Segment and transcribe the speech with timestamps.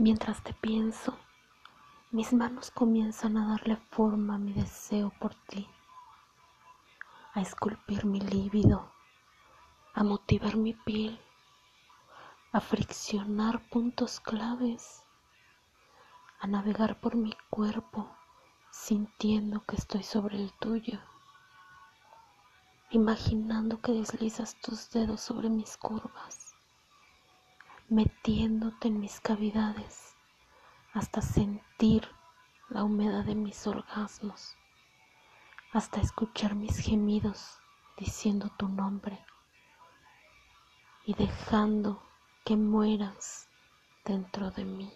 [0.00, 1.18] Mientras te pienso,
[2.12, 5.66] mis manos comienzan a darle forma a mi deseo por ti,
[7.34, 8.92] a esculpir mi líbido,
[9.94, 11.20] a motivar mi piel,
[12.52, 15.02] a friccionar puntos claves,
[16.38, 18.08] a navegar por mi cuerpo
[18.70, 21.00] sintiendo que estoy sobre el tuyo,
[22.90, 26.47] imaginando que deslizas tus dedos sobre mis curvas,
[27.88, 30.14] metiéndote en mis cavidades
[30.92, 32.06] hasta sentir
[32.68, 34.56] la humedad de mis orgasmos,
[35.72, 37.58] hasta escuchar mis gemidos
[37.96, 39.18] diciendo tu nombre
[41.06, 42.02] y dejando
[42.44, 43.48] que mueras
[44.04, 44.92] dentro de mí.